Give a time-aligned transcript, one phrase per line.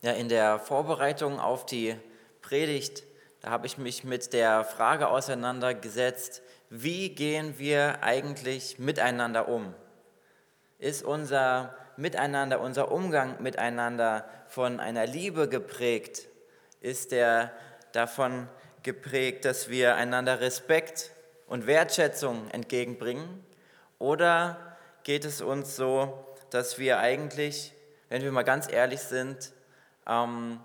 [0.00, 1.96] Ja, in der Vorbereitung auf die
[2.40, 3.02] Predigt,
[3.40, 6.40] da habe ich mich mit der Frage auseinandergesetzt,
[6.70, 9.74] wie gehen wir eigentlich miteinander um?
[10.78, 16.28] Ist unser Miteinander, unser Umgang miteinander von einer Liebe geprägt?
[16.80, 17.50] Ist der
[17.90, 18.48] davon
[18.84, 21.10] geprägt, dass wir einander Respekt
[21.48, 23.44] und Wertschätzung entgegenbringen?
[23.98, 27.74] Oder geht es uns so, dass wir eigentlich,
[28.10, 29.52] wenn wir mal ganz ehrlich sind,
[30.08, 30.60] ähm,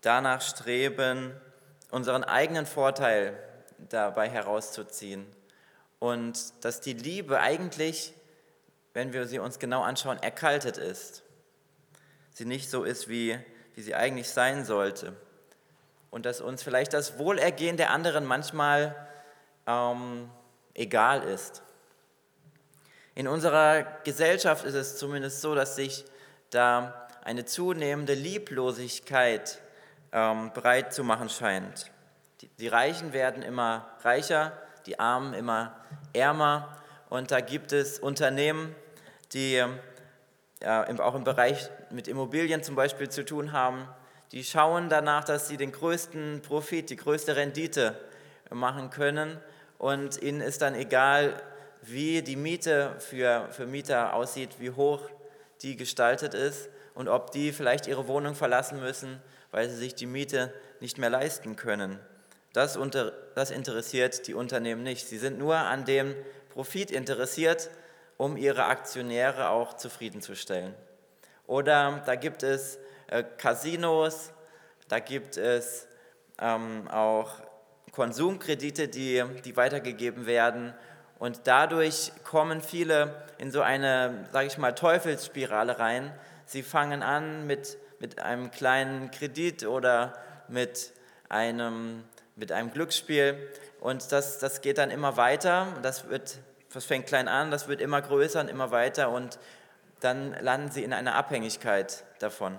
[0.00, 1.32] danach streben,
[1.90, 3.38] unseren eigenen Vorteil
[3.78, 5.26] dabei herauszuziehen.
[5.98, 8.14] Und dass die Liebe eigentlich,
[8.92, 11.22] wenn wir sie uns genau anschauen, erkaltet ist.
[12.32, 13.38] Sie nicht so ist, wie,
[13.74, 15.14] wie sie eigentlich sein sollte.
[16.10, 18.94] Und dass uns vielleicht das Wohlergehen der anderen manchmal
[19.66, 20.30] ähm,
[20.74, 21.62] egal ist.
[23.14, 26.04] In unserer Gesellschaft ist es zumindest so, dass sich
[26.50, 29.60] da eine zunehmende Lieblosigkeit
[30.12, 31.90] ähm, breit zu machen scheint.
[32.40, 34.52] Die, die Reichen werden immer reicher,
[34.86, 35.74] die Armen immer
[36.12, 36.78] ärmer.
[37.10, 38.76] Und da gibt es Unternehmen,
[39.32, 39.60] die
[40.62, 43.88] ja, auch im Bereich mit Immobilien zum Beispiel zu tun haben,
[44.30, 47.98] die schauen danach, dass sie den größten Profit, die größte Rendite
[48.50, 49.36] machen können.
[49.78, 51.42] Und ihnen ist dann egal,
[51.82, 55.00] wie die Miete für, für Mieter aussieht, wie hoch
[55.62, 59.20] die gestaltet ist und ob die vielleicht ihre Wohnung verlassen müssen,
[59.52, 62.00] weil sie sich die Miete nicht mehr leisten können.
[62.54, 65.06] Das, unter, das interessiert die Unternehmen nicht.
[65.06, 66.14] Sie sind nur an dem
[66.48, 67.70] Profit interessiert,
[68.16, 70.74] um ihre Aktionäre auch zufriedenzustellen.
[71.46, 74.32] Oder da gibt es äh, Casinos,
[74.88, 75.86] da gibt es
[76.40, 77.30] ähm, auch
[77.92, 80.72] Konsumkredite, die, die weitergegeben werden.
[81.18, 86.10] Und dadurch kommen viele in so eine, sage ich mal, Teufelsspirale rein,
[86.48, 90.16] Sie fangen an mit, mit einem kleinen Kredit oder
[90.46, 90.92] mit
[91.28, 92.04] einem,
[92.36, 93.36] mit einem Glücksspiel
[93.80, 95.66] und das, das geht dann immer weiter.
[95.82, 96.38] Das, wird,
[96.72, 99.40] das fängt klein an, das wird immer größer und immer weiter und
[99.98, 102.56] dann landen sie in einer Abhängigkeit davon.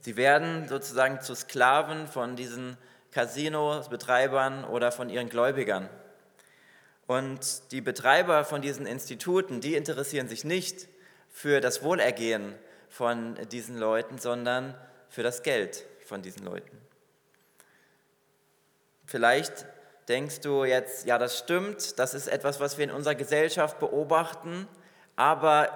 [0.00, 2.78] Sie werden sozusagen zu Sklaven von diesen
[3.12, 5.90] Casino-Betreibern oder von ihren Gläubigern.
[7.06, 10.88] Und die Betreiber von diesen Instituten, die interessieren sich nicht
[11.28, 12.54] für das Wohlergehen
[12.90, 14.74] von diesen Leuten, sondern
[15.08, 16.76] für das Geld von diesen Leuten.
[19.06, 19.64] Vielleicht
[20.08, 24.68] denkst du jetzt, ja, das stimmt, das ist etwas, was wir in unserer Gesellschaft beobachten,
[25.16, 25.68] aber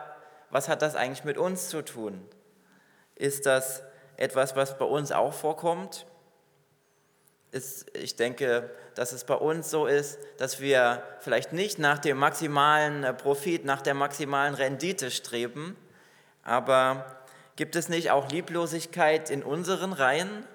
[0.51, 2.29] was hat das eigentlich mit uns zu tun?
[3.15, 3.83] Ist das
[4.17, 6.07] etwas, was bei uns auch vorkommt?
[7.53, 12.17] Ist, ich denke, dass es bei uns so ist, dass wir vielleicht nicht nach dem
[12.17, 15.77] maximalen Profit, nach der maximalen Rendite streben,
[16.45, 17.07] aber
[17.57, 20.47] gibt es nicht auch Lieblosigkeit in unseren Reihen?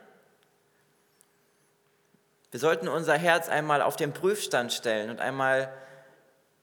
[2.52, 5.72] Wir sollten unser Herz einmal auf den Prüfstand stellen und einmal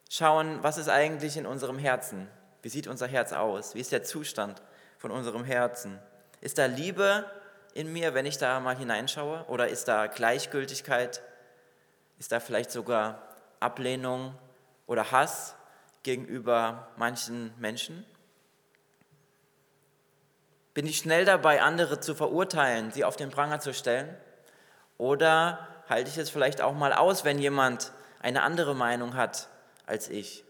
[0.09, 2.29] schauen, was ist eigentlich in unserem Herzen?
[2.63, 3.75] Wie sieht unser Herz aus?
[3.75, 4.63] Wie ist der Zustand
[4.99, 5.99] von unserem Herzen?
[6.41, 7.25] Ist da Liebe
[7.75, 9.45] in mir, wenn ich da mal hineinschaue?
[9.49, 11.23] Oder ist da Gleichgültigkeit?
[12.19, 13.23] Ist da vielleicht sogar
[13.61, 14.35] Ablehnung
[14.87, 15.55] oder Hass
[16.03, 18.05] gegenüber manchen Menschen?
[20.77, 24.15] Bin ich schnell dabei, andere zu verurteilen, sie auf den Pranger zu stellen?
[24.99, 29.49] Oder halte ich es vielleicht auch mal aus, wenn jemand eine andere Meinung hat
[29.87, 30.45] als ich?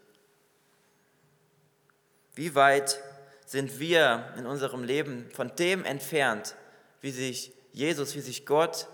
[2.34, 3.00] Wie weit
[3.44, 6.56] sind wir in unserem Leben von dem entfernt,
[7.00, 8.88] wie sich Jesus, wie sich Gott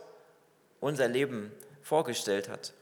[0.81, 1.51] unser Leben
[1.81, 2.75] vorgestellt hat?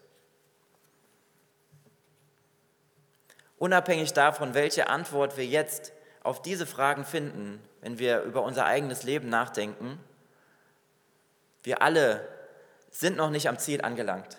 [3.59, 5.93] Unabhängig davon, welche Antwort wir jetzt
[6.23, 9.99] auf diese Fragen finden, wenn wir über unser eigenes Leben nachdenken,
[11.63, 12.27] wir alle
[12.91, 14.39] sind noch nicht am Ziel angelangt.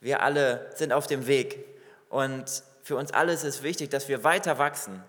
[0.00, 1.64] Wir alle sind auf dem Weg.
[2.08, 5.02] Und für uns alle ist es wichtig, dass wir weiter wachsen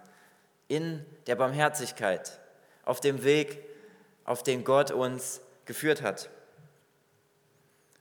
[0.68, 2.40] in der Barmherzigkeit,
[2.84, 3.64] auf dem Weg,
[4.26, 6.30] auf den Gott uns geführt hat.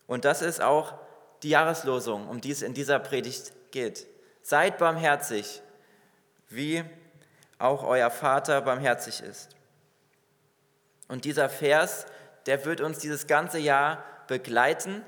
[0.06, 0.94] Und das ist auch
[1.42, 4.06] die Jahreslosung, um die es in dieser Predigt geht.
[4.42, 5.62] Seid barmherzig,
[6.48, 6.84] wie
[7.58, 9.50] auch euer Vater barmherzig ist.
[11.08, 12.06] Und dieser Vers,
[12.46, 15.02] der wird uns dieses ganze Jahr begleiten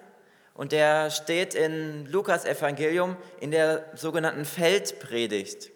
[0.55, 5.71] und der steht in Lukas Evangelium in der sogenannten Feldpredigt.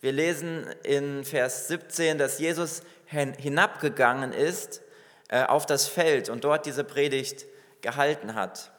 [0.00, 4.82] Wir lesen in Vers 17, dass Jesus hinabgegangen ist
[5.28, 7.46] äh, auf das Feld und dort diese Predigt
[7.80, 8.72] gehalten hat.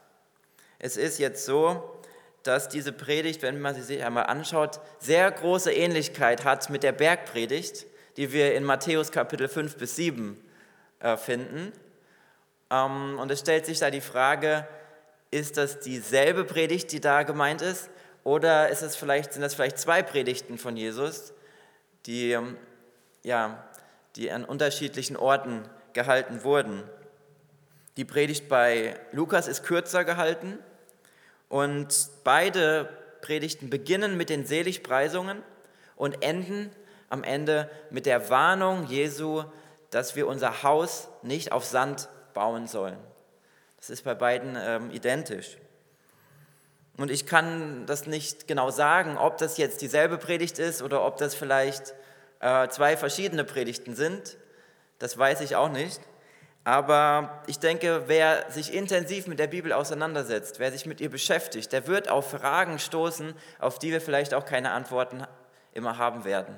[0.79, 1.96] Es ist jetzt so,
[2.47, 6.93] dass diese Predigt, wenn man sie sich einmal anschaut, sehr große Ähnlichkeit hat mit der
[6.93, 7.85] Bergpredigt,
[8.15, 10.41] die wir in Matthäus Kapitel 5 bis 7
[10.99, 11.73] äh, finden.
[12.71, 14.67] Ähm, und es stellt sich da die Frage,
[15.29, 17.89] ist das dieselbe Predigt, die da gemeint ist?
[18.23, 21.33] Oder ist es vielleicht, sind das vielleicht zwei Predigten von Jesus,
[22.05, 22.57] die, ähm,
[23.23, 23.63] ja,
[24.15, 25.63] die an unterschiedlichen Orten
[25.93, 26.83] gehalten wurden?
[27.97, 30.59] Die Predigt bei Lukas ist kürzer gehalten
[31.49, 32.89] und beide
[33.21, 35.43] Predigten beginnen mit den Seligpreisungen
[35.95, 36.71] und enden
[37.09, 39.43] am Ende mit der Warnung Jesu,
[39.89, 42.97] dass wir unser Haus nicht auf Sand bauen sollen.
[43.77, 45.57] Das ist bei beiden ähm, identisch.
[46.97, 51.17] Und ich kann das nicht genau sagen, ob das jetzt dieselbe Predigt ist oder ob
[51.17, 51.93] das vielleicht
[52.39, 54.37] äh, zwei verschiedene Predigten sind.
[54.99, 56.01] Das weiß ich auch nicht.
[56.67, 61.71] Aber ich denke, wer sich intensiv mit der Bibel auseinandersetzt, wer sich mit ihr beschäftigt,
[61.71, 65.25] der wird auf Fragen stoßen, auf die wir vielleicht auch keine Antworten
[65.71, 66.57] immer haben werden.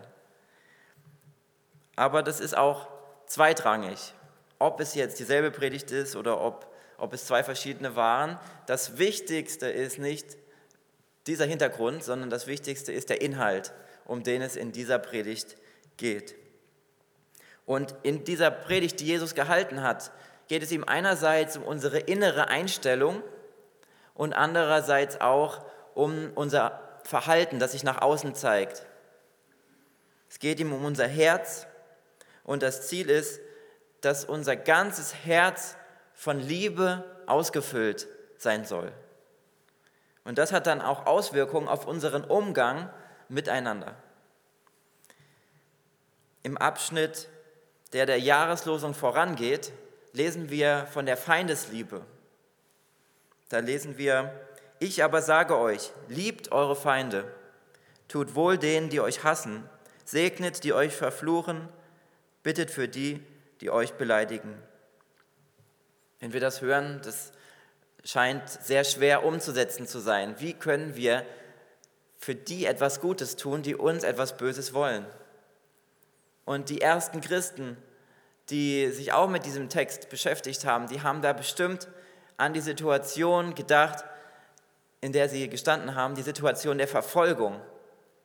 [1.95, 2.88] Aber das ist auch
[3.27, 4.15] zweitrangig,
[4.57, 8.39] ob es jetzt dieselbe Predigt ist oder ob, ob es zwei verschiedene waren.
[8.65, 10.25] Das Wichtigste ist nicht
[11.27, 13.73] dieser Hintergrund, sondern das Wichtigste ist der Inhalt,
[14.05, 15.55] um den es in dieser Predigt
[15.97, 16.38] geht.
[17.69, 20.12] Und in dieser Predigt, die Jesus gehalten hat,
[20.48, 23.21] geht es ihm einerseits um unsere innere Einstellung
[24.16, 25.63] und andererseits auch
[25.94, 28.88] um unser Verhalten, das sich nach außen zeigt.
[30.31, 31.68] Es geht ihm um unser Herz
[32.44, 33.39] und das Ziel ist,
[34.01, 35.77] dass unser ganzes Herz
[36.15, 38.07] von Liebe ausgefüllt
[38.39, 38.92] sein soll.
[40.24, 42.92] Und das hat dann auch Auswirkungen auf unseren Umgang
[43.27, 43.94] miteinander.
[46.42, 47.30] Im Abschnitt
[47.94, 49.71] der der Jahreslosung vorangeht,
[50.13, 52.01] lesen wir von der Feindesliebe.
[53.50, 54.33] Da lesen wir,
[54.80, 57.25] ich aber sage euch, liebt eure Feinde,
[58.07, 59.68] tut wohl denen, die euch hassen,
[60.06, 61.68] segnet, die euch verfluchen,
[62.44, 63.24] bittet für die,
[63.62, 64.56] die euch beleidigen.
[66.19, 67.31] Wenn wir das hören, das
[68.03, 70.36] scheint sehr schwer umzusetzen zu sein.
[70.39, 71.25] Wie können wir
[72.18, 75.06] für die etwas Gutes tun, die uns etwas Böses wollen?
[76.50, 77.78] Und die ersten Christen,
[78.50, 81.88] die sich auch mit diesem Text beschäftigt haben, die haben da bestimmt
[82.38, 84.04] an die Situation gedacht,
[85.00, 87.62] in der sie gestanden haben, die Situation der Verfolgung.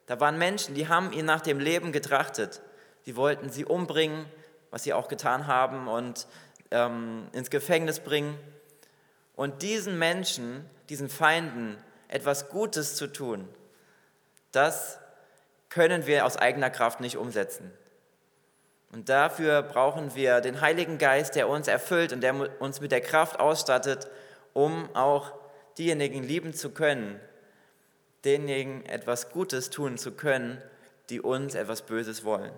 [0.07, 2.63] Da waren Menschen, die haben ihn nach dem Leben getrachtet.
[3.05, 4.25] Die wollten sie umbringen,
[4.71, 6.27] was sie auch getan haben, und
[6.71, 8.39] ähm, ins Gefängnis bringen.
[9.37, 11.77] Und diesen Menschen, diesen Feinden,
[12.09, 13.47] etwas Gutes zu tun,
[14.51, 14.99] das
[15.69, 17.71] können wir aus eigener Kraft nicht umsetzen.
[18.95, 23.01] Und dafür brauchen wir den Heiligen Geist, der uns erfüllt und der uns mit der
[23.01, 24.07] Kraft ausstattet,
[24.53, 25.33] um auch
[25.79, 27.19] diejenigen lieben zu können,
[28.25, 30.63] denjenigen etwas Gutes tun zu können,
[31.11, 32.53] die uns etwas Böses wollen.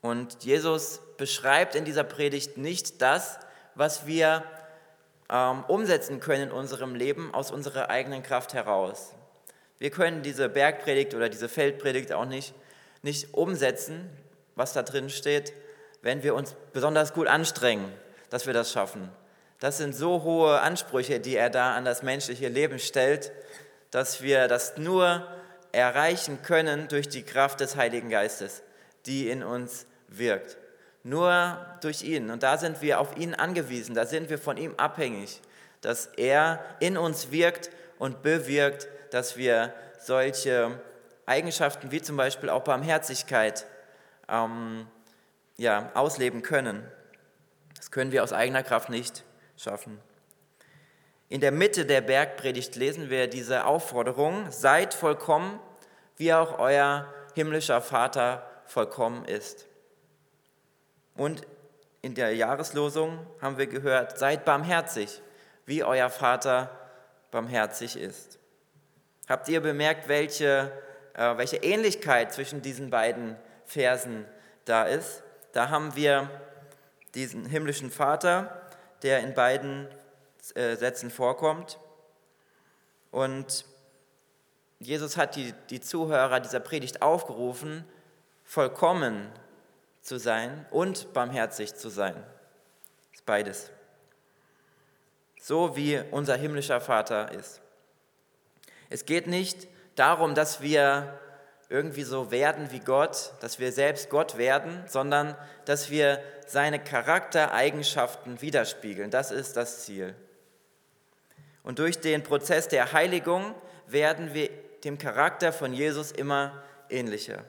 [0.00, 3.38] Und Jesus beschreibt in dieser Predigt nicht das,
[3.76, 4.42] was wir
[5.30, 9.14] ähm, umsetzen können in unserem Leben aus unserer eigenen Kraft heraus.
[9.84, 12.54] Wir können diese Bergpredigt oder diese Feldpredigt auch nicht,
[13.02, 14.08] nicht umsetzen,
[14.54, 15.52] was da drin steht,
[16.00, 17.92] wenn wir uns besonders gut anstrengen,
[18.30, 19.10] dass wir das schaffen.
[19.60, 23.30] Das sind so hohe Ansprüche, die er da an das menschliche Leben stellt,
[23.90, 25.28] dass wir das nur
[25.72, 28.62] erreichen können durch die Kraft des Heiligen Geistes,
[29.04, 30.56] die in uns wirkt.
[31.02, 32.30] Nur durch ihn.
[32.30, 35.42] Und da sind wir auf ihn angewiesen, da sind wir von ihm abhängig,
[35.82, 37.68] dass er in uns wirkt
[37.98, 40.76] und bewirkt, dass wir solche
[41.24, 43.64] Eigenschaften wie zum Beispiel auch Barmherzigkeit
[44.28, 44.88] ähm,
[45.56, 46.82] ja, ausleben können.
[47.76, 49.22] Das können wir aus eigener Kraft nicht
[49.56, 50.00] schaffen.
[51.28, 55.60] In der Mitte der Bergpredigt lesen wir diese Aufforderung, seid vollkommen,
[56.16, 57.06] wie auch euer
[57.36, 59.66] himmlischer Vater vollkommen ist.
[61.16, 61.46] Und
[62.02, 65.22] in der Jahreslosung haben wir gehört, seid barmherzig,
[65.66, 66.68] wie euer Vater
[67.30, 68.40] barmherzig ist.
[69.28, 70.70] Habt ihr bemerkt, welche,
[71.14, 74.26] äh, welche Ähnlichkeit zwischen diesen beiden Versen
[74.66, 75.22] da ist?
[75.52, 76.28] Da haben wir
[77.14, 78.60] diesen himmlischen Vater,
[79.02, 79.88] der in beiden
[80.54, 81.78] äh, Sätzen vorkommt.
[83.10, 83.64] Und
[84.78, 87.84] Jesus hat die, die Zuhörer dieser Predigt aufgerufen,
[88.44, 89.32] vollkommen
[90.02, 92.14] zu sein und barmherzig zu sein.
[92.14, 93.70] Das ist beides.
[95.40, 97.62] So wie unser himmlischer Vater ist.
[98.90, 101.18] Es geht nicht darum, dass wir
[101.68, 108.40] irgendwie so werden wie Gott, dass wir selbst Gott werden, sondern dass wir seine Charaktereigenschaften
[108.40, 109.10] widerspiegeln.
[109.10, 110.14] Das ist das Ziel.
[111.62, 113.54] Und durch den Prozess der Heiligung
[113.86, 114.50] werden wir
[114.84, 117.44] dem Charakter von Jesus immer ähnlicher.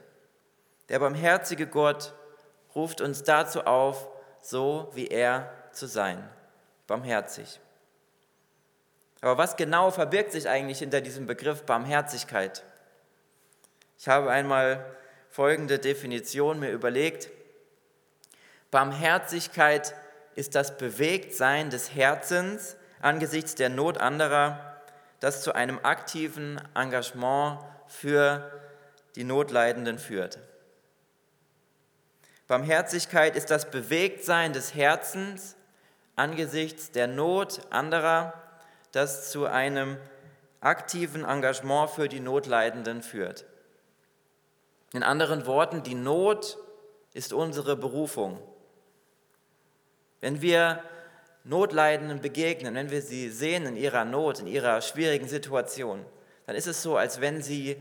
[0.90, 2.14] Der barmherzige Gott
[2.74, 4.08] ruft uns dazu auf,
[4.42, 6.28] so wie er zu sein,
[6.88, 7.60] barmherzig.
[9.22, 12.64] Aber was genau verbirgt sich eigentlich hinter diesem Begriff Barmherzigkeit?
[13.98, 14.86] Ich habe einmal
[15.30, 17.30] folgende Definition mir überlegt.
[18.72, 19.96] Barmherzigkeit
[20.36, 24.82] ist das Bewegtsein des Herzens angesichts der Not anderer,
[25.20, 28.52] das zu einem aktiven Engagement für
[29.16, 30.40] die Notleidenden führt.
[32.48, 35.56] Barmherzigkeit ist das Bewegtsein des Herzens
[36.16, 38.34] angesichts der Not anderer,
[38.96, 39.98] das zu einem
[40.62, 43.46] aktiven Engagement für die Notleidenden führt.
[44.94, 46.58] In anderen Worten, die Not
[47.14, 48.40] ist unsere Berufung.
[50.22, 50.82] Wenn wir
[51.44, 56.06] Notleidenden begegnen, wenn wir sie sehen in ihrer Not, in ihrer schwierigen Situation,
[56.46, 57.76] dann ist es so, als wenn sie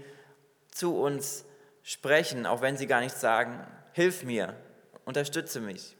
[0.70, 1.44] zu uns
[1.82, 4.56] sprechen, auch wenn sie gar nicht sagen, hilf mir,
[5.04, 5.96] unterstütze mich.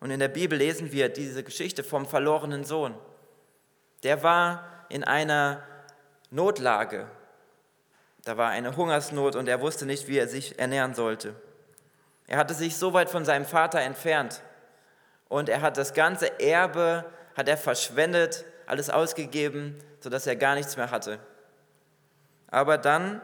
[0.00, 2.94] Und in der Bibel lesen wir diese Geschichte vom verlorenen Sohn.
[4.02, 5.62] Der war in einer
[6.30, 7.06] Notlage.
[8.24, 11.34] Da war eine Hungersnot und er wusste nicht, wie er sich ernähren sollte.
[12.26, 14.42] Er hatte sich so weit von seinem Vater entfernt
[15.28, 17.04] und er hat das ganze Erbe
[17.36, 21.20] hat er verschwendet, alles ausgegeben, sodass er gar nichts mehr hatte.
[22.50, 23.22] Aber dann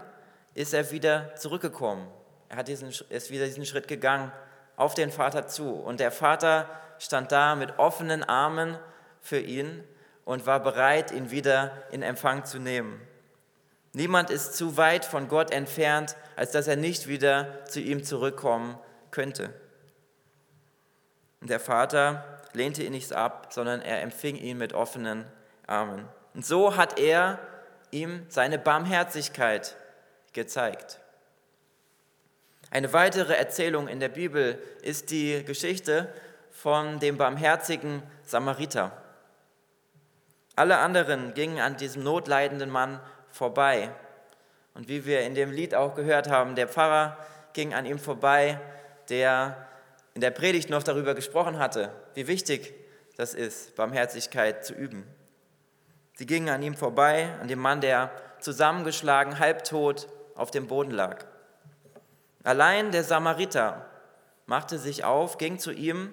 [0.55, 2.09] ist er wieder zurückgekommen
[2.55, 4.31] er hat diesen, ist wieder diesen Schritt gegangen
[4.77, 5.71] auf den Vater zu.
[5.71, 6.69] Und der Vater
[7.01, 8.79] stand da mit offenen Armen
[9.21, 9.83] für ihn
[10.25, 13.01] und war bereit, ihn wieder in Empfang zu nehmen.
[13.93, 18.77] Niemand ist zu weit von Gott entfernt, als dass er nicht wieder zu ihm zurückkommen
[19.11, 19.55] könnte.
[21.41, 25.27] Und der Vater lehnte ihn nicht ab, sondern er empfing ihn mit offenen
[25.67, 26.09] Armen.
[26.35, 27.39] Und so hat er
[27.91, 29.77] ihm seine Barmherzigkeit
[30.33, 30.99] gezeigt.
[32.71, 36.13] Eine weitere Erzählung in der Bibel ist die Geschichte
[36.51, 39.04] von dem barmherzigen Samariter.
[40.57, 43.91] Alle anderen gingen an diesem notleidenden Mann vorbei.
[44.75, 47.17] Und wie wir in dem Lied auch gehört haben, der Pfarrer
[47.53, 48.61] ging an ihm vorbei,
[49.09, 49.69] der
[50.15, 52.75] in der Predigt noch darüber gesprochen hatte, wie wichtig
[53.17, 55.07] das ist, Barmherzigkeit zu üben.
[56.17, 61.25] Sie gingen an ihm vorbei, an dem Mann, der zusammengeschlagen, halbtot auf dem Boden lag.
[62.45, 63.87] Allein der Samariter
[64.47, 66.13] machte sich auf, ging zu ihm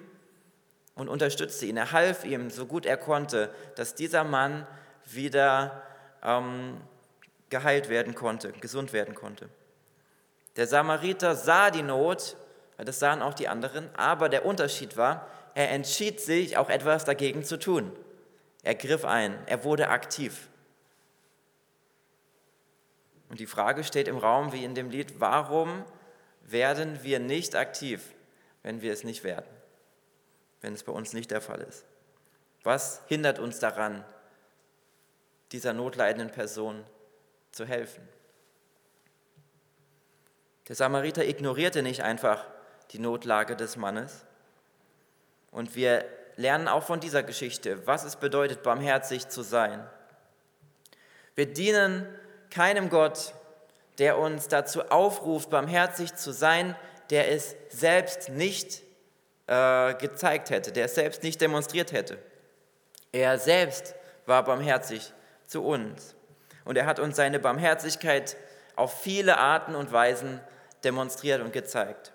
[0.94, 1.76] und unterstützte ihn.
[1.76, 4.66] Er half ihm, so gut er konnte, dass dieser Mann
[5.06, 5.82] wieder
[6.22, 6.80] ähm,
[7.50, 9.48] geheilt werden konnte, gesund werden konnte.
[10.56, 12.36] Der Samariter sah die Not,
[12.76, 17.44] das sahen auch die anderen, aber der Unterschied war, er entschied sich, auch etwas dagegen
[17.44, 17.92] zu tun.
[18.62, 20.48] Er griff ein, er wurde aktiv.
[23.28, 25.84] Und die Frage steht im Raum, wie in dem Lied, warum
[26.42, 28.02] werden wir nicht aktiv,
[28.62, 29.46] wenn wir es nicht werden,
[30.62, 31.84] wenn es bei uns nicht der Fall ist.
[32.62, 34.04] Was hindert uns daran,
[35.50, 36.84] dieser notleidenden Person
[37.50, 38.08] zu helfen?
[40.68, 42.46] Der Samariter ignorierte nicht einfach
[42.92, 44.24] die Notlage des Mannes.
[45.50, 46.04] Und wir
[46.36, 49.86] lernen auch von dieser Geschichte, was es bedeutet, barmherzig zu sein.
[51.34, 52.06] Wir dienen
[52.50, 53.34] keinem Gott,
[53.98, 56.76] der uns dazu aufruft, barmherzig zu sein,
[57.10, 58.82] der es selbst nicht
[59.52, 62.16] äh, gezeigt hätte, der es selbst nicht demonstriert hätte.
[63.12, 63.94] Er selbst
[64.24, 65.12] war barmherzig
[65.46, 66.16] zu uns.
[66.64, 68.36] Und er hat uns seine Barmherzigkeit
[68.76, 70.40] auf viele Arten und Weisen
[70.84, 72.12] demonstriert und gezeigt.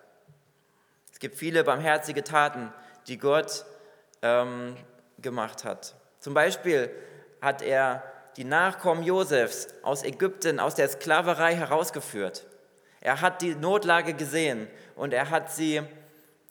[1.11, 2.73] Es gibt viele barmherzige Taten,
[3.05, 3.65] die Gott
[4.23, 4.75] ähm,
[5.19, 5.93] gemacht hat.
[6.19, 6.89] Zum Beispiel
[7.39, 8.01] hat er
[8.35, 12.47] die Nachkommen Josefs aus Ägypten, aus der Sklaverei herausgeführt.
[12.99, 15.83] Er hat die Notlage gesehen und er hat, sie,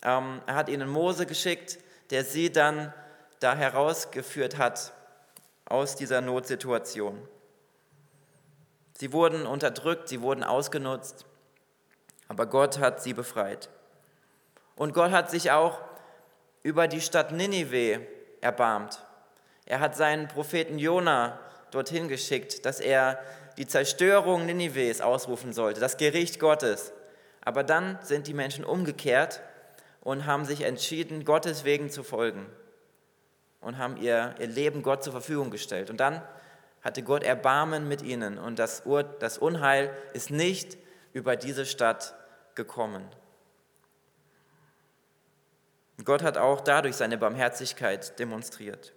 [0.07, 1.79] ähm, er hat ihnen Mose geschickt,
[2.11, 2.95] der sie dann
[3.41, 4.93] da herausgeführt hat
[5.67, 7.29] aus dieser Notsituation.
[8.97, 11.27] Sie wurden unterdrückt, sie wurden ausgenutzt,
[12.29, 13.69] aber Gott hat sie befreit.
[14.77, 15.81] Und Gott hat sich auch
[16.63, 18.07] über die Stadt Ninive
[18.41, 19.03] erbarmt.
[19.67, 21.39] Er hat seinen Propheten Jona
[21.73, 23.19] dorthin geschickt, dass er
[23.59, 26.93] die Zerstörung Ninives ausrufen sollte, das Gericht Gottes.
[27.45, 29.41] Aber dann sind die Menschen umgekehrt
[30.07, 32.47] und haben sich entschieden, Gottes Wegen zu folgen
[33.61, 35.91] und haben ihr, ihr Leben Gott zur Verfügung gestellt.
[35.91, 36.23] Und dann
[36.81, 40.79] hatte Gott Erbarmen mit ihnen und das, Ur, das Unheil ist nicht
[41.13, 42.15] über diese Stadt
[42.55, 43.05] gekommen.
[46.05, 48.93] Gott hat auch dadurch seine Barmherzigkeit demonstriert.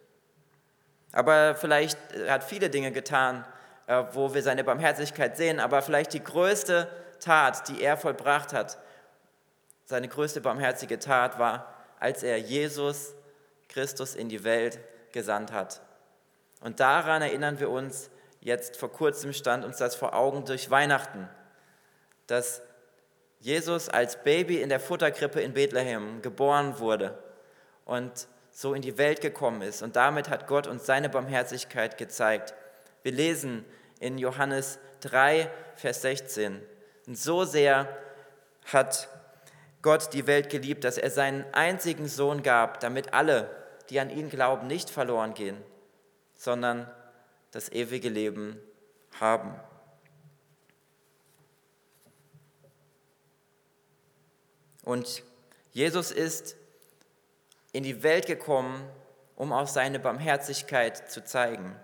[1.11, 3.47] Aber vielleicht er hat viele Dinge getan,
[3.87, 6.87] äh, wo wir seine Barmherzigkeit sehen, aber vielleicht die größte
[7.19, 8.77] Tat, die er vollbracht hat,
[9.89, 13.15] seine größte barmherzige Tat war, als er Jesus
[13.69, 14.79] Christus in die Welt
[15.11, 15.81] gesandt hat.
[16.61, 21.27] Und daran erinnern wir uns, jetzt vor kurzem stand uns das vor Augen durch Weihnachten,
[22.27, 22.61] dass
[23.39, 27.17] Jesus als Baby in der Futterkrippe in Bethlehem geboren wurde
[27.83, 29.81] und so in die Welt gekommen ist.
[29.81, 32.53] Und damit hat Gott uns seine Barmherzigkeit gezeigt.
[33.01, 33.65] Wir lesen
[33.99, 36.61] in Johannes 3, Vers 16.
[37.07, 37.89] Und so sehr
[38.71, 39.09] hat
[39.81, 43.49] Gott die Welt geliebt, dass er seinen einzigen Sohn gab, damit alle,
[43.89, 45.57] die an ihn glauben, nicht verloren gehen,
[46.35, 46.89] sondern
[47.51, 48.59] das ewige Leben
[49.19, 49.59] haben.
[54.83, 55.23] Und
[55.71, 56.55] Jesus ist
[57.71, 58.89] in die Welt gekommen,
[59.35, 61.75] um auch seine Barmherzigkeit zu zeigen.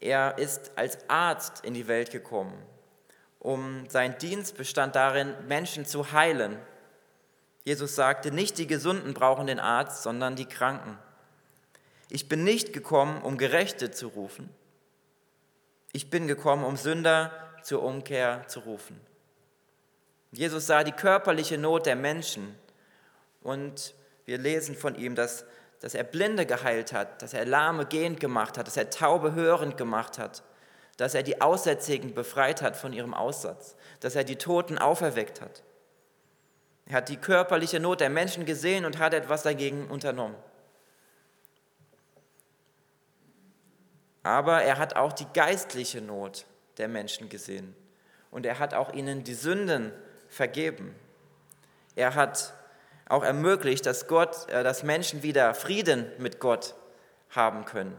[0.00, 2.52] Er ist als Arzt in die Welt gekommen,
[3.48, 6.58] um sein Dienst bestand darin, Menschen zu heilen.
[7.64, 10.98] Jesus sagte, nicht die Gesunden brauchen den Arzt, sondern die Kranken.
[12.10, 14.50] Ich bin nicht gekommen, um Gerechte zu rufen.
[15.92, 19.00] Ich bin gekommen, um Sünder zur Umkehr zu rufen.
[20.30, 22.54] Jesus sah die körperliche Not der Menschen
[23.40, 23.94] und
[24.26, 25.46] wir lesen von ihm, dass,
[25.80, 29.78] dass er Blinde geheilt hat, dass er Lahme gehend gemacht hat, dass er Taube hörend
[29.78, 30.42] gemacht hat,
[30.98, 35.62] dass er die Aussätzigen befreit hat von ihrem Aussatz, dass er die Toten auferweckt hat.
[36.86, 40.36] Er hat die körperliche Not der Menschen gesehen und hat etwas dagegen unternommen.
[44.24, 46.44] Aber er hat auch die geistliche Not
[46.78, 47.74] der Menschen gesehen
[48.30, 49.92] und er hat auch ihnen die Sünden
[50.28, 50.94] vergeben.
[51.94, 52.52] Er hat
[53.08, 56.74] auch ermöglicht, dass, Gott, äh, dass Menschen wieder Frieden mit Gott
[57.30, 57.96] haben können.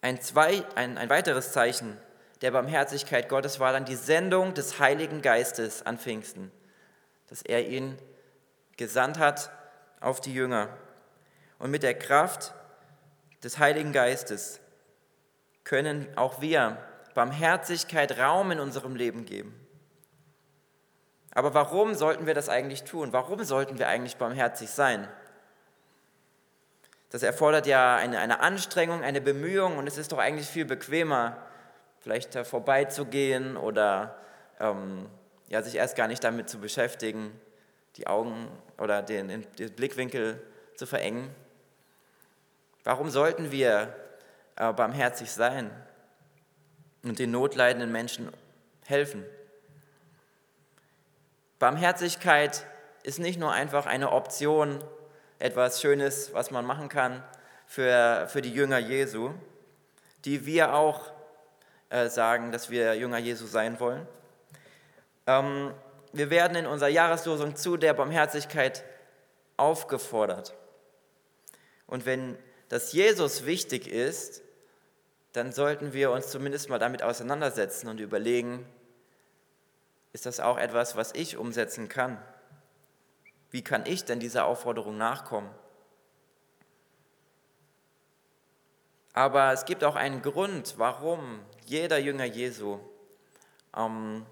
[0.00, 1.96] Ein, zwei, ein, ein weiteres Zeichen
[2.40, 6.52] der Barmherzigkeit Gottes war dann die Sendung des Heiligen Geistes an Pfingsten,
[7.28, 7.98] dass er ihn
[8.76, 9.50] gesandt hat
[10.00, 10.68] auf die Jünger.
[11.58, 12.54] Und mit der Kraft
[13.42, 14.60] des Heiligen Geistes
[15.64, 16.78] können auch wir
[17.14, 19.54] Barmherzigkeit Raum in unserem Leben geben.
[21.32, 23.12] Aber warum sollten wir das eigentlich tun?
[23.12, 25.08] Warum sollten wir eigentlich barmherzig sein?
[27.10, 31.38] Das erfordert ja eine, eine Anstrengung, eine Bemühung und es ist doch eigentlich viel bequemer,
[32.00, 34.16] vielleicht vorbeizugehen oder
[34.60, 35.08] ähm,
[35.48, 37.32] ja, sich erst gar nicht damit zu beschäftigen,
[37.96, 40.42] die Augen oder den, den Blickwinkel
[40.76, 41.30] zu verengen.
[42.84, 43.94] Warum sollten wir
[44.56, 45.70] äh, barmherzig sein
[47.02, 48.30] und den notleidenden Menschen
[48.86, 49.24] helfen?
[51.58, 52.66] Barmherzigkeit
[53.02, 54.84] ist nicht nur einfach eine Option,
[55.38, 57.22] etwas Schönes, was man machen kann
[57.66, 59.32] für, für die Jünger Jesu,
[60.24, 61.12] die wir auch
[61.90, 64.06] äh, sagen, dass wir Jünger Jesu sein wollen.
[65.26, 65.72] Ähm,
[66.12, 68.84] wir werden in unserer Jahreslosung zu der Barmherzigkeit
[69.56, 70.54] aufgefordert.
[71.86, 72.36] Und wenn
[72.68, 74.42] das Jesus wichtig ist,
[75.32, 78.66] dann sollten wir uns zumindest mal damit auseinandersetzen und überlegen,
[80.12, 82.18] ist das auch etwas, was ich umsetzen kann?
[83.50, 85.50] Wie kann ich denn dieser Aufforderung nachkommen?
[89.14, 92.78] Aber es gibt auch einen Grund, warum jeder Jünger Jesu
[93.76, 94.24] ähm,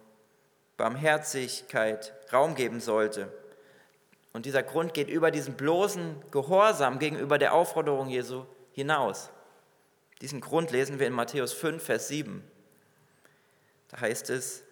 [0.77, 3.33] Barmherzigkeit Raum geben sollte.
[4.33, 9.31] Und dieser Grund geht über diesen bloßen Gehorsam gegenüber der Aufforderung Jesu hinaus.
[10.21, 12.45] Diesen Grund lesen wir in Matthäus 5, Vers 7.
[13.89, 14.63] Da heißt es,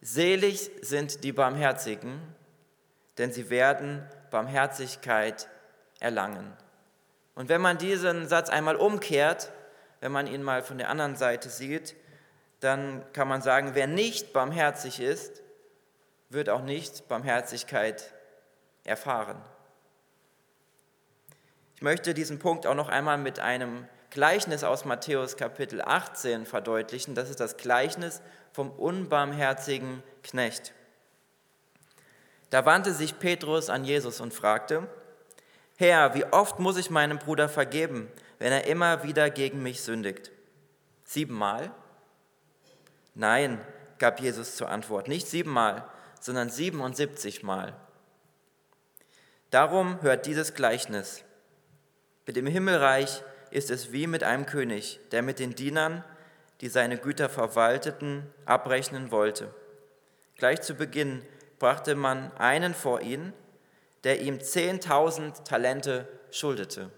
[0.00, 2.20] Selig sind die Barmherzigen,
[3.18, 5.48] denn sie werden Barmherzigkeit
[6.00, 6.52] erlangen.
[7.34, 9.52] Und wenn man diesen Satz einmal umkehrt,
[10.00, 11.96] wenn man ihn mal von der anderen Seite sieht,
[12.60, 15.42] dann kann man sagen, wer nicht barmherzig ist,
[16.30, 18.12] wird auch nicht Barmherzigkeit
[18.84, 19.40] erfahren.
[21.76, 27.14] Ich möchte diesen Punkt auch noch einmal mit einem Gleichnis aus Matthäus Kapitel 18 verdeutlichen.
[27.14, 28.22] Das ist das Gleichnis
[28.52, 30.72] vom unbarmherzigen Knecht.
[32.50, 34.86] Da wandte sich Petrus an Jesus und fragte,
[35.76, 40.30] Herr, wie oft muss ich meinem Bruder vergeben, wenn er immer wieder gegen mich sündigt?
[41.04, 41.72] Siebenmal?
[43.14, 43.60] Nein,
[43.98, 45.84] gab Jesus zur Antwort, nicht siebenmal,
[46.20, 47.74] sondern siebenundsiebzigmal.
[49.50, 51.22] Darum hört dieses Gleichnis.
[52.26, 56.04] Mit dem Himmelreich ist es wie mit einem König, der mit den Dienern
[56.60, 59.52] die seine Güter verwalteten, abrechnen wollte.
[60.36, 61.22] Gleich zu Beginn
[61.58, 63.32] brachte man einen vor ihn,
[64.04, 66.90] der ihm 10.000 Talente schuldete.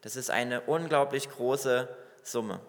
[0.00, 1.88] Das ist eine unglaublich große
[2.22, 2.60] Summe.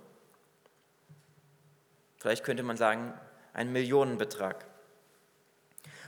[2.18, 3.14] Vielleicht könnte man sagen,
[3.54, 4.66] ein Millionenbetrag.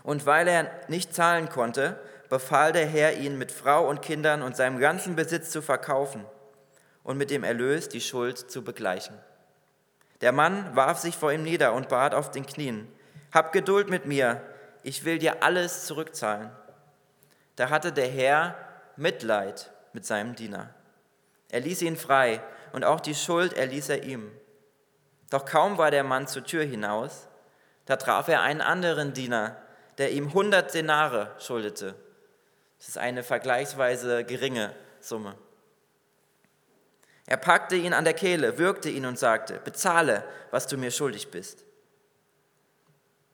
[0.03, 4.55] Und weil er nicht zahlen konnte, befahl der Herr ihn mit Frau und Kindern und
[4.55, 6.25] seinem ganzen Besitz zu verkaufen
[7.03, 9.17] und mit dem Erlös die Schuld zu begleichen.
[10.21, 12.87] Der Mann warf sich vor ihm nieder und bat auf den Knien,
[13.31, 14.41] Hab Geduld mit mir,
[14.83, 16.51] ich will dir alles zurückzahlen.
[17.55, 18.55] Da hatte der Herr
[18.95, 20.73] Mitleid mit seinem Diener.
[21.49, 22.41] Er ließ ihn frei
[22.73, 24.31] und auch die Schuld erließ er ihm.
[25.29, 27.27] Doch kaum war der Mann zur Tür hinaus,
[27.85, 29.57] da traf er einen anderen Diener,
[29.97, 31.95] der ihm hundert Denare schuldete.
[32.77, 35.35] Das ist eine vergleichsweise geringe Summe.
[37.25, 41.29] Er packte ihn an der Kehle, würgte ihn und sagte, bezahle, was du mir schuldig
[41.29, 41.63] bist.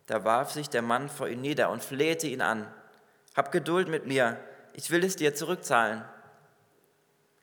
[0.07, 2.67] Da warf sich der Mann vor ihm nieder und flehte ihn an.
[3.35, 4.39] Hab Geduld mit mir,
[4.73, 6.03] ich will es dir zurückzahlen.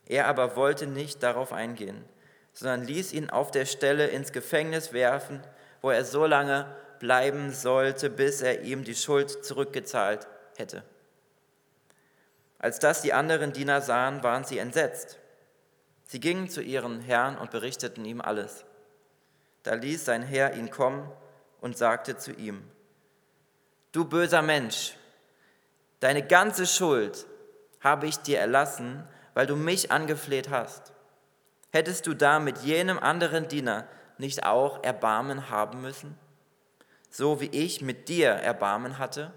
[0.06, 2.04] Er aber wollte nicht darauf eingehen,
[2.52, 5.42] sondern ließ ihn auf der Stelle ins Gefängnis werfen,
[5.80, 6.66] wo er so lange
[6.98, 10.84] bleiben sollte, bis er ihm die Schuld zurückgezahlt hätte.
[12.58, 15.18] Als das die anderen Diener sahen, waren sie entsetzt.
[16.06, 18.64] Sie gingen zu ihren Herrn und berichteten ihm alles.
[19.64, 21.10] Da ließ sein Herr ihn kommen
[21.62, 22.62] und sagte zu ihm,
[23.92, 24.94] Du böser Mensch,
[26.00, 27.26] deine ganze Schuld
[27.80, 30.92] habe ich dir erlassen, weil du mich angefleht hast.
[31.70, 33.86] Hättest du da mit jenem anderen Diener
[34.18, 36.18] nicht auch Erbarmen haben müssen,
[37.10, 39.32] so wie ich mit dir Erbarmen hatte?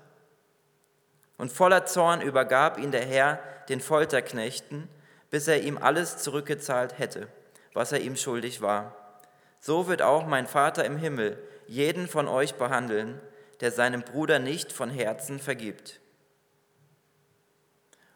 [1.38, 4.88] Und voller Zorn übergab ihn der Herr den Folterknechten,
[5.30, 7.28] bis er ihm alles zurückgezahlt hätte,
[7.74, 8.96] was er ihm schuldig war.
[9.60, 13.20] So wird auch mein Vater im Himmel jeden von euch behandeln,
[13.62, 16.00] der seinem Bruder nicht von Herzen vergibt.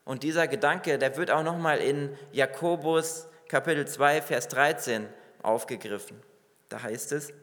[0.05, 5.07] Und dieser Gedanke, der wird auch nochmal in Jakobus Kapitel 2, Vers 13
[5.41, 6.21] aufgegriffen.
[6.69, 7.33] Da heißt es,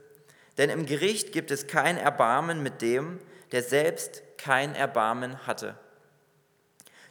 [0.59, 3.21] denn im Gericht gibt es kein Erbarmen mit dem,
[3.53, 5.77] der selbst kein Erbarmen hatte.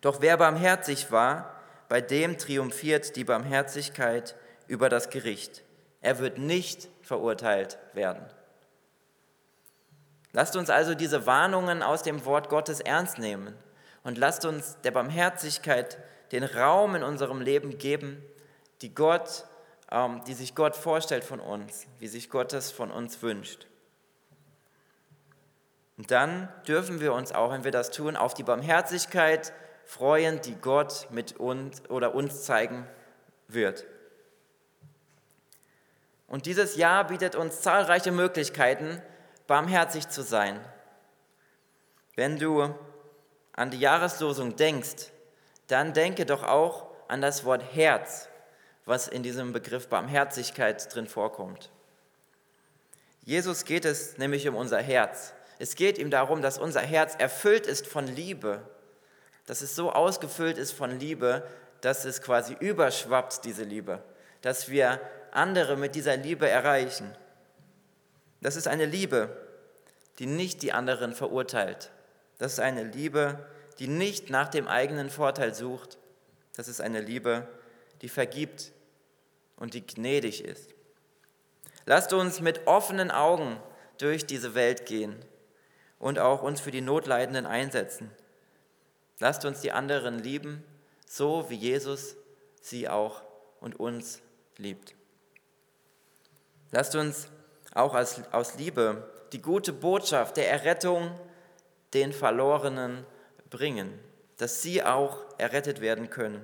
[0.02, 4.36] Doch wer barmherzig war, bei dem triumphiert die Barmherzigkeit
[4.68, 5.64] über das Gericht.
[6.02, 8.26] Er wird nicht verurteilt werden.
[10.36, 13.56] Lasst uns also diese Warnungen aus dem Wort Gottes ernst nehmen
[14.04, 15.98] und lasst uns der Barmherzigkeit
[16.34, 18.22] den Raum in unserem Leben geben,
[18.82, 19.46] die, Gott,
[19.90, 23.68] ähm, die sich Gott vorstellt von uns, wie sich Gott es von uns wünscht.
[25.98, 29.54] Und dann dürfen wir uns auch, wenn wir das tun, auf die Barmherzigkeit
[29.86, 32.86] freuen, die Gott mit uns oder uns zeigen
[33.48, 33.86] wird.
[36.28, 39.02] Und dieses Jahr bietet uns zahlreiche Möglichkeiten,
[39.48, 40.60] barmherzig zu sein.
[42.16, 42.74] Wenn du
[43.54, 45.12] an die Jahreslosung denkst,
[45.68, 48.30] dann denke doch auch an das Wort Herz,
[48.86, 51.72] was in diesem Begriff Barmherzigkeit drin vorkommt.
[53.24, 55.34] Jesus geht es nämlich um unser Herz.
[55.58, 58.62] Es geht ihm darum, dass unser Herz erfüllt ist von Liebe
[59.46, 61.48] dass es so ausgefüllt ist von Liebe,
[61.82, 64.04] dass es quasi überschwappt, diese Liebe,
[64.42, 65.00] dass wir
[65.32, 67.12] andere mit dieser Liebe erreichen.
[68.46, 69.36] Das ist eine Liebe,
[70.20, 71.90] die nicht die anderen verurteilt.
[72.38, 73.44] Das ist eine Liebe,
[73.80, 75.98] die nicht nach dem eigenen Vorteil sucht.
[76.56, 77.48] Das ist eine Liebe,
[78.04, 78.72] die vergibt
[79.56, 80.70] und die gnädig ist.
[81.88, 83.58] Lasst uns mit offenen Augen
[83.98, 85.16] durch diese Welt gehen
[85.98, 88.12] und auch uns für die Notleidenden einsetzen.
[89.20, 90.64] Lasst uns die anderen lieben,
[91.08, 92.16] so wie Jesus
[92.62, 93.24] sie auch
[93.60, 94.22] und uns
[94.60, 94.94] liebt.
[96.70, 97.30] Lasst uns
[97.76, 101.12] auch als, aus Liebe die gute Botschaft der Errettung
[101.94, 103.06] den Verlorenen
[103.50, 104.00] bringen,
[104.38, 106.42] dass sie auch errettet werden können.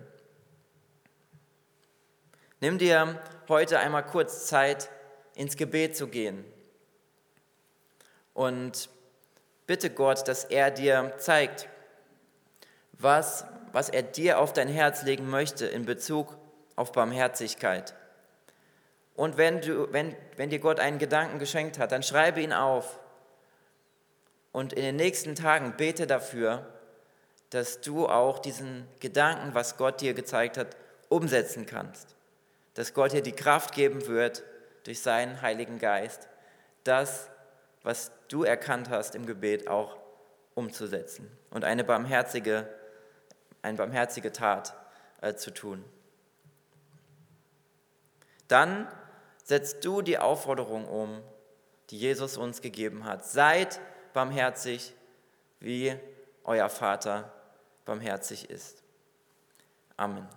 [2.60, 4.90] Nimm dir heute einmal kurz Zeit,
[5.34, 6.46] ins Gebet zu gehen
[8.34, 8.90] und
[9.66, 11.70] bitte Gott, dass er dir zeigt,
[12.94, 16.38] was, was er dir auf dein Herz legen möchte in Bezug
[16.76, 17.96] auf Barmherzigkeit.
[19.16, 23.00] Und wenn, du, wenn, wenn dir Gott einen Gedanken geschenkt hat, dann schreibe ihn auf.
[24.52, 26.66] Und in den nächsten Tagen bete dafür,
[27.50, 30.76] dass du auch diesen Gedanken, was Gott dir gezeigt hat,
[31.10, 32.16] umsetzen kannst.
[32.74, 34.44] Dass Gott dir die Kraft geben wird
[34.86, 36.28] durch seinen Heiligen Geist,
[36.84, 37.30] das,
[37.84, 39.98] was du erkannt hast im Gebet, auch
[40.56, 42.68] umzusetzen und eine barmherzige
[43.62, 44.74] eine barmherzige Tat
[45.22, 45.84] äh, zu tun.
[48.48, 48.88] Dann
[49.44, 51.22] setzt du die Aufforderung um,
[51.90, 53.26] die Jesus uns gegeben hat.
[53.26, 53.80] Seid
[54.14, 54.94] barmherzig,
[55.60, 55.96] wie
[56.44, 57.32] euer Vater
[57.86, 58.84] barmherzig ist.
[59.98, 60.28] Amen.